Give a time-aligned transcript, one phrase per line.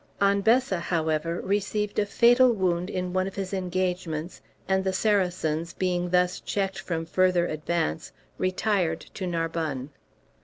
[0.19, 6.09] Anbessa, however, received a fatal wound in one of his engagements, and the Saracens, being
[6.09, 9.91] thus checked from further advance, retired to Narbonne.